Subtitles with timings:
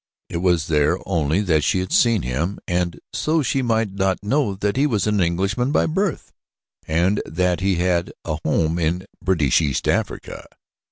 [0.29, 4.55] It was there only that she had seen him and so she might not know
[4.55, 6.33] that he was an Englishman by birth,
[6.87, 10.47] and that he had had a home in British East Africa.